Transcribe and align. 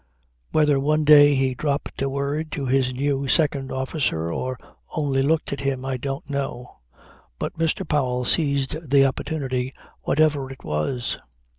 Whether 0.51 0.79
one 0.79 1.03
day 1.05 1.35
he 1.35 1.53
dropped 1.53 2.01
a 2.01 2.09
word 2.09 2.51
to 2.53 2.65
his 2.65 2.91
new 2.91 3.27
second 3.27 3.71
officer 3.71 4.33
or 4.33 4.57
only 4.95 5.21
looked 5.21 5.53
at 5.53 5.59
him 5.59 5.85
I 5.85 5.97
don't 5.97 6.27
know; 6.27 6.79
but 7.37 7.53
Mr. 7.53 7.87
Powell 7.87 8.25
seized 8.25 8.89
the 8.89 9.05
opportunity 9.05 9.75
whatever 10.01 10.49
it 10.49 10.63
was. 10.63 11.19